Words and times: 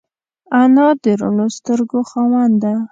انا 0.61 0.87
د 1.03 1.05
روڼو 1.19 1.47
سترګو 1.57 1.99
خاوند 2.09 2.53
ده 2.63 2.73